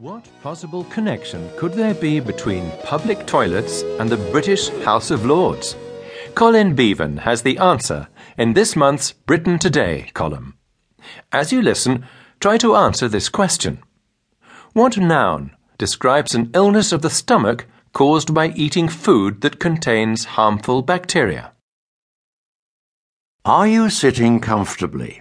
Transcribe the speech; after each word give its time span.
What 0.00 0.26
possible 0.42 0.84
connection 0.84 1.50
could 1.58 1.74
there 1.74 1.92
be 1.92 2.20
between 2.20 2.72
public 2.84 3.26
toilets 3.26 3.82
and 3.98 4.08
the 4.08 4.16
British 4.32 4.70
House 4.82 5.10
of 5.10 5.26
Lords? 5.26 5.76
Colin 6.34 6.74
Beavan 6.74 7.18
has 7.18 7.42
the 7.42 7.58
answer 7.58 8.08
in 8.38 8.54
this 8.54 8.74
month's 8.74 9.12
Britain 9.12 9.58
Today 9.58 10.10
column. 10.14 10.54
As 11.32 11.52
you 11.52 11.60
listen, 11.60 12.06
try 12.40 12.56
to 12.56 12.76
answer 12.76 13.08
this 13.08 13.28
question 13.28 13.82
What 14.72 14.96
noun 14.96 15.54
describes 15.76 16.34
an 16.34 16.50
illness 16.54 16.92
of 16.92 17.02
the 17.02 17.10
stomach 17.10 17.66
caused 17.92 18.32
by 18.32 18.54
eating 18.56 18.88
food 18.88 19.42
that 19.42 19.60
contains 19.60 20.24
harmful 20.24 20.80
bacteria? 20.80 21.52
Are 23.44 23.68
you 23.68 23.90
sitting 23.90 24.40
comfortably? 24.40 25.20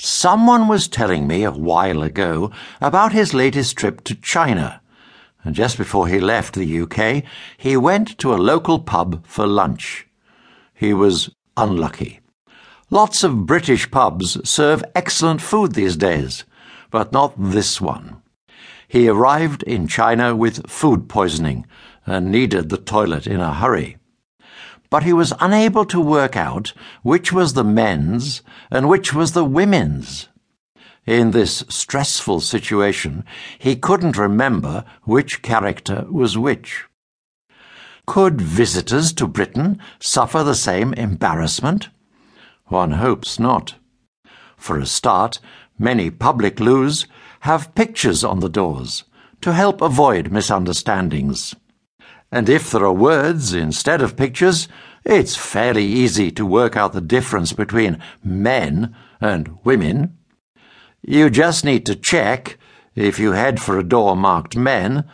Someone 0.00 0.68
was 0.68 0.86
telling 0.86 1.26
me 1.26 1.42
a 1.42 1.50
while 1.50 2.02
ago 2.02 2.52
about 2.80 3.12
his 3.12 3.34
latest 3.34 3.76
trip 3.76 4.04
to 4.04 4.14
China. 4.14 4.80
And 5.42 5.56
just 5.56 5.76
before 5.76 6.06
he 6.06 6.20
left 6.20 6.54
the 6.54 6.80
UK, 6.82 7.24
he 7.56 7.76
went 7.76 8.16
to 8.18 8.32
a 8.32 8.36
local 8.36 8.78
pub 8.78 9.26
for 9.26 9.46
lunch. 9.46 10.06
He 10.72 10.94
was 10.94 11.30
unlucky. 11.56 12.20
Lots 12.90 13.24
of 13.24 13.44
British 13.44 13.90
pubs 13.90 14.38
serve 14.48 14.84
excellent 14.94 15.42
food 15.42 15.74
these 15.74 15.96
days, 15.96 16.44
but 16.92 17.12
not 17.12 17.34
this 17.36 17.80
one. 17.80 18.22
He 18.86 19.08
arrived 19.08 19.64
in 19.64 19.88
China 19.88 20.34
with 20.34 20.70
food 20.70 21.08
poisoning 21.08 21.66
and 22.06 22.30
needed 22.30 22.68
the 22.68 22.78
toilet 22.78 23.26
in 23.26 23.40
a 23.40 23.52
hurry 23.52 23.97
but 24.90 25.02
he 25.02 25.12
was 25.12 25.32
unable 25.40 25.84
to 25.84 26.00
work 26.00 26.36
out 26.36 26.72
which 27.02 27.32
was 27.32 27.52
the 27.52 27.64
men's 27.64 28.42
and 28.70 28.88
which 28.88 29.12
was 29.12 29.32
the 29.32 29.44
women's. 29.44 30.28
In 31.06 31.30
this 31.30 31.64
stressful 31.68 32.40
situation, 32.40 33.24
he 33.58 33.76
couldn't 33.76 34.18
remember 34.18 34.84
which 35.04 35.40
character 35.42 36.06
was 36.10 36.36
which. 36.36 36.84
Could 38.06 38.40
visitors 38.40 39.12
to 39.14 39.26
Britain 39.26 39.80
suffer 40.00 40.42
the 40.42 40.54
same 40.54 40.92
embarrassment? 40.94 41.88
One 42.66 42.92
hopes 42.92 43.38
not. 43.38 43.74
For 44.56 44.78
a 44.78 44.86
start, 44.86 45.40
many 45.78 46.10
public 46.10 46.60
loos 46.60 47.06
have 47.40 47.74
pictures 47.74 48.24
on 48.24 48.40
the 48.40 48.48
doors 48.48 49.04
to 49.40 49.52
help 49.52 49.80
avoid 49.80 50.32
misunderstandings. 50.32 51.54
And 52.30 52.48
if 52.48 52.70
there 52.70 52.84
are 52.84 52.92
words 52.92 53.54
instead 53.54 54.02
of 54.02 54.16
pictures, 54.16 54.68
it's 55.04 55.36
fairly 55.36 55.84
easy 55.84 56.30
to 56.32 56.44
work 56.44 56.76
out 56.76 56.92
the 56.92 57.00
difference 57.00 57.52
between 57.52 58.02
men 58.22 58.94
and 59.20 59.58
women. 59.64 60.18
You 61.02 61.30
just 61.30 61.64
need 61.64 61.86
to 61.86 61.94
check, 61.94 62.58
if 62.94 63.18
you 63.18 63.32
head 63.32 63.60
for 63.60 63.78
a 63.78 63.88
door 63.88 64.16
marked 64.16 64.56
men, 64.56 65.04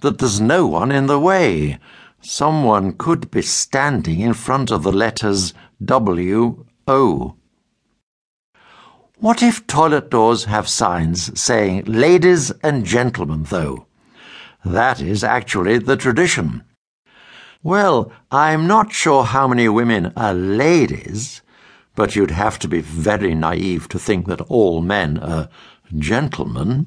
that 0.00 0.18
there's 0.18 0.40
no 0.40 0.66
one 0.66 0.90
in 0.90 1.06
the 1.06 1.20
way. 1.20 1.78
Someone 2.20 2.94
could 2.94 3.30
be 3.30 3.42
standing 3.42 4.20
in 4.20 4.34
front 4.34 4.70
of 4.70 4.82
the 4.82 4.92
letters 4.92 5.54
W 5.84 6.64
O. 6.88 7.36
What 9.18 9.42
if 9.42 9.66
toilet 9.66 10.10
doors 10.10 10.44
have 10.44 10.68
signs 10.68 11.38
saying 11.40 11.84
ladies 11.84 12.50
and 12.62 12.84
gentlemen, 12.84 13.44
though? 13.44 13.86
That 14.64 15.00
is 15.00 15.22
actually 15.22 15.78
the 15.78 15.96
tradition. 15.96 16.64
Well, 17.62 18.12
I'm 18.30 18.66
not 18.66 18.92
sure 18.92 19.24
how 19.24 19.48
many 19.48 19.68
women 19.68 20.12
are 20.16 20.34
ladies, 20.34 21.42
but 21.94 22.16
you'd 22.16 22.30
have 22.30 22.58
to 22.60 22.68
be 22.68 22.80
very 22.80 23.34
naive 23.34 23.88
to 23.88 23.98
think 23.98 24.26
that 24.26 24.40
all 24.42 24.82
men 24.82 25.18
are 25.18 25.48
gentlemen. 25.96 26.86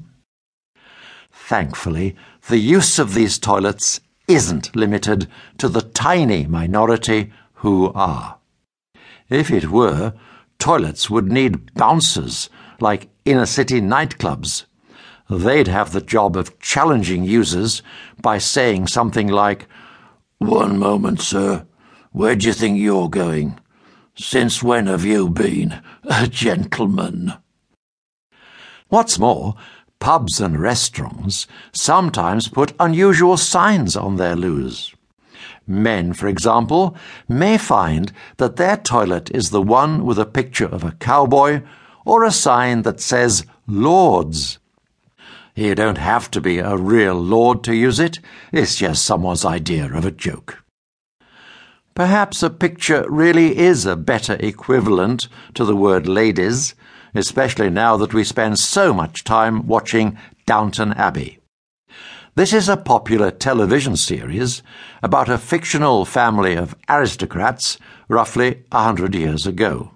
Thankfully, 1.32 2.16
the 2.48 2.58
use 2.58 2.98
of 2.98 3.14
these 3.14 3.38
toilets 3.38 4.00
isn't 4.26 4.76
limited 4.76 5.28
to 5.58 5.68
the 5.68 5.82
tiny 5.82 6.46
minority 6.46 7.32
who 7.54 7.92
are. 7.94 8.38
If 9.30 9.50
it 9.50 9.70
were, 9.70 10.14
toilets 10.58 11.08
would 11.08 11.30
need 11.30 11.74
bouncers 11.74 12.50
like 12.80 13.08
inner 13.24 13.46
city 13.46 13.80
nightclubs 13.80 14.64
they'd 15.28 15.68
have 15.68 15.92
the 15.92 16.00
job 16.00 16.36
of 16.36 16.58
challenging 16.58 17.24
users 17.24 17.82
by 18.20 18.38
saying 18.38 18.86
something 18.86 19.28
like, 19.28 19.66
One 20.38 20.78
moment, 20.78 21.20
sir. 21.20 21.66
Where 22.12 22.34
do 22.34 22.46
you 22.46 22.52
think 22.52 22.78
you're 22.78 23.08
going? 23.08 23.58
Since 24.16 24.62
when 24.62 24.86
have 24.86 25.04
you 25.04 25.28
been 25.28 25.80
a 26.04 26.26
gentleman? 26.26 27.34
What's 28.88 29.18
more, 29.18 29.54
pubs 30.00 30.40
and 30.40 30.60
restaurants 30.60 31.46
sometimes 31.72 32.48
put 32.48 32.72
unusual 32.80 33.36
signs 33.36 33.96
on 33.96 34.16
their 34.16 34.36
loos. 34.36 34.94
Men, 35.66 36.14
for 36.14 36.28
example, 36.28 36.96
may 37.28 37.58
find 37.58 38.12
that 38.38 38.56
their 38.56 38.78
toilet 38.78 39.30
is 39.34 39.50
the 39.50 39.60
one 39.60 40.06
with 40.06 40.18
a 40.18 40.24
picture 40.24 40.66
of 40.66 40.82
a 40.82 40.92
cowboy 40.92 41.62
or 42.06 42.24
a 42.24 42.30
sign 42.30 42.82
that 42.82 43.00
says 43.00 43.44
Lords. 43.66 44.58
You 45.58 45.74
don't 45.74 45.98
have 45.98 46.30
to 46.30 46.40
be 46.40 46.60
a 46.60 46.76
real 46.76 47.16
lord 47.16 47.64
to 47.64 47.74
use 47.74 47.98
it, 47.98 48.20
it's 48.52 48.76
just 48.76 49.04
someone's 49.04 49.44
idea 49.44 49.92
of 49.92 50.04
a 50.04 50.12
joke. 50.12 50.62
Perhaps 51.96 52.44
a 52.44 52.50
picture 52.50 53.04
really 53.08 53.58
is 53.58 53.84
a 53.84 53.96
better 53.96 54.36
equivalent 54.38 55.26
to 55.54 55.64
the 55.64 55.74
word 55.74 56.06
ladies, 56.06 56.76
especially 57.12 57.70
now 57.70 57.96
that 57.96 58.14
we 58.14 58.22
spend 58.22 58.60
so 58.60 58.94
much 58.94 59.24
time 59.24 59.66
watching 59.66 60.16
Downton 60.46 60.92
Abbey. 60.92 61.40
This 62.36 62.52
is 62.52 62.68
a 62.68 62.76
popular 62.76 63.32
television 63.32 63.96
series 63.96 64.62
about 65.02 65.28
a 65.28 65.38
fictional 65.38 66.04
family 66.04 66.54
of 66.54 66.76
aristocrats 66.88 67.78
roughly 68.08 68.62
a 68.70 68.84
hundred 68.84 69.12
years 69.16 69.44
ago. 69.44 69.90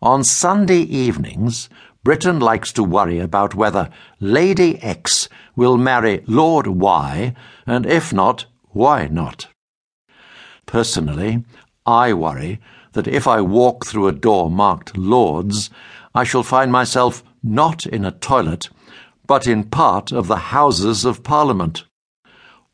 On 0.00 0.22
Sunday 0.22 0.82
evenings, 0.82 1.68
Britain 2.08 2.40
likes 2.40 2.72
to 2.72 2.82
worry 2.82 3.18
about 3.18 3.54
whether 3.54 3.90
Lady 4.18 4.82
X 4.82 5.28
will 5.54 5.76
marry 5.76 6.24
Lord 6.26 6.66
Y, 6.66 7.34
and 7.66 7.84
if 7.84 8.14
not, 8.14 8.46
why 8.68 9.08
not? 9.08 9.48
Personally, 10.64 11.44
I 11.84 12.14
worry 12.14 12.62
that 12.94 13.06
if 13.06 13.28
I 13.28 13.42
walk 13.42 13.84
through 13.84 14.08
a 14.08 14.12
door 14.12 14.50
marked 14.50 14.96
Lords, 14.96 15.68
I 16.14 16.24
shall 16.24 16.42
find 16.42 16.72
myself 16.72 17.22
not 17.42 17.84
in 17.84 18.06
a 18.06 18.10
toilet, 18.10 18.70
but 19.26 19.46
in 19.46 19.64
part 19.64 20.10
of 20.10 20.28
the 20.28 20.54
Houses 20.56 21.04
of 21.04 21.22
Parliament. 21.22 21.84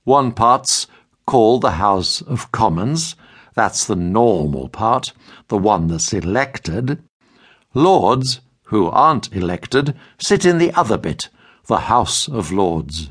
One 0.05 0.31
part's 0.31 0.87
called 1.27 1.63
the 1.63 1.73
House 1.83 2.23
of 2.23 2.53
Commons, 2.53 3.17
that's 3.57 3.85
the 3.85 3.97
normal 3.97 4.69
part, 4.69 5.13
the 5.49 5.59
one 5.59 5.89
that's 5.89 6.13
elected. 6.13 7.03
Lords 7.75 8.41
who 8.65 8.87
aren't 8.89 9.35
elected, 9.35 9.95
sit 10.19 10.45
in 10.45 10.59
the 10.59 10.73
other 10.73 10.99
bit, 10.99 11.29
the 11.67 11.81
House 11.81 12.29
of 12.29 12.53
Lords. 12.53 13.11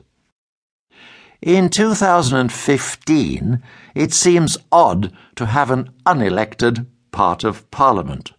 In 1.42 1.70
2015, 1.70 3.62
it 3.96 4.14
seems 4.14 4.58
odd 4.72 5.12
to 5.36 5.46
have 5.46 5.72
an 5.72 5.90
unelected 6.06 6.86
part 7.12 7.44
of 7.44 7.70
Parliament. 7.70 8.32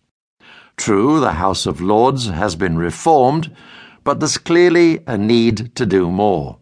True, 0.77 1.21
the 1.21 1.35
House 1.35 1.67
of 1.67 1.81
Lords 1.81 2.29
has 2.29 2.57
been 2.57 2.77
reformed, 2.79 3.55
but 4.03 4.21
there's 4.21 4.39
clearly 4.39 5.01
a 5.07 5.17
need 5.19 5.75
to 5.77 5.87
do 5.87 6.11
more. 6.11 6.59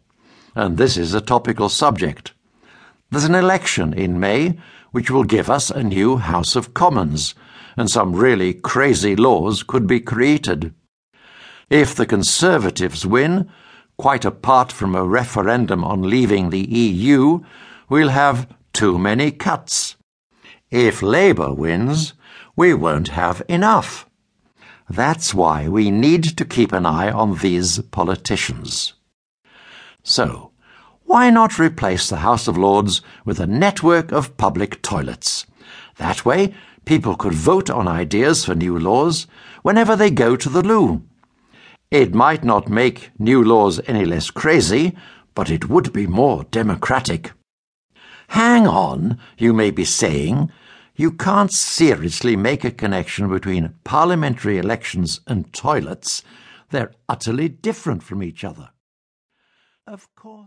And 0.55 0.77
this 0.77 0.97
is 0.97 1.15
a 1.15 1.21
topical 1.21 1.69
subject. 1.69 2.33
There's 3.11 3.25
an 3.25 3.35
election 3.35 3.95
in 3.95 4.21
May 4.21 4.59
which 4.91 5.11
will 5.11 5.25
give 5.25 5.49
us 5.49 5.71
a 5.71 5.83
new 5.83 6.17
House 6.19 6.57
of 6.57 6.75
Commons 6.75 7.35
and 7.77 7.91
some 7.91 8.15
really 8.15 8.55
crazy 8.55 9.17
laws 9.17 9.63
could 9.63 9.87
be 9.87 10.01
created. 10.01 10.75
If 11.71 11.95
the 11.95 12.07
Conservatives 12.07 13.07
win, 13.07 13.51
quite 13.97 14.25
apart 14.25 14.73
from 14.73 14.95
a 14.95 15.05
referendum 15.05 15.85
on 15.85 16.03
leaving 16.03 16.51
the 16.51 16.69
EU, 16.69 17.41
we'll 17.89 18.09
have 18.09 18.47
too 18.73 18.99
many 18.99 19.31
cuts. 19.31 19.97
If 20.71 21.03
Labour 21.03 21.53
wins, 21.53 22.15
we 22.57 22.75
won't 22.75 23.09
have 23.09 23.43
enough. 23.49 24.09
That's 24.89 25.33
why 25.33 25.69
we 25.69 25.91
need 25.91 26.37
to 26.37 26.45
keep 26.45 26.73
an 26.73 26.85
eye 26.85 27.11
on 27.11 27.39
these 27.39 27.79
politicians. 27.91 28.95
So, 30.03 30.53
why 31.05 31.31
not 31.31 31.59
replace 31.59 32.09
the 32.09 32.17
House 32.17 32.49
of 32.49 32.59
Lords 32.59 33.03
with 33.25 33.39
a 33.39 33.47
network 33.47 34.13
of 34.13 34.37
public 34.37 34.83
toilets? 34.83 35.47
That 35.99 36.25
way, 36.25 36.55
people 36.85 37.17
could 37.17 37.35
vote 37.35 37.71
on 37.71 37.89
ideas 37.89 38.45
for 38.45 38.55
new 38.55 38.79
laws 38.79 39.27
whenever 39.63 39.97
they 39.97 40.11
go 40.11 40.37
to 40.37 40.49
the 40.49 40.63
loo. 40.63 41.03
It 41.91 42.15
might 42.15 42.43
not 42.43 42.69
make 42.69 43.11
new 43.19 43.45
laws 43.45 43.81
any 43.87 44.05
less 44.05 44.31
crazy, 44.31 44.97
but 45.35 45.51
it 45.51 45.69
would 45.69 45.93
be 45.93 46.07
more 46.07 46.45
democratic. 46.45 47.33
Hang 48.29 48.67
on, 48.67 49.19
you 49.37 49.53
may 49.53 49.71
be 49.71 49.85
saying. 49.85 50.51
You 50.97 51.13
can't 51.13 51.53
seriously 51.53 52.37
make 52.37 52.65
a 52.65 52.71
connection 52.71 53.29
between 53.29 53.75
parliamentary 53.85 54.59
elections 54.59 55.21
and 55.27 55.53
toilets. 55.53 56.23
They're 56.71 56.93
utterly 57.09 57.49
different 57.49 58.03
from 58.03 58.23
each 58.23 58.43
other. 58.45 58.71
Of 59.87 60.09
course. 60.15 60.41